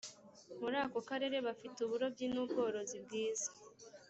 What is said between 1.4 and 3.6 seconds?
bafite uburobyi n ‘ubworozi bwiza.